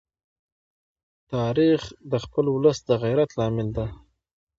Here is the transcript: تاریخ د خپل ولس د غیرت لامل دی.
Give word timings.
تاریخ 1.33 1.81
د 2.11 2.13
خپل 2.23 2.45
ولس 2.55 2.77
د 2.89 2.89
غیرت 3.03 3.29
لامل 3.39 3.67
دی. 3.77 3.87